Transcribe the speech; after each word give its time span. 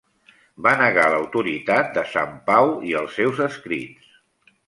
Va 0.67 0.71
negar 0.79 1.03
l'autoritat 1.15 1.91
de 1.97 2.05
Sant 2.13 2.33
Pau 2.49 2.73
i 2.93 2.97
els 3.01 3.15
seus 3.21 3.45
escrits. 3.49 4.17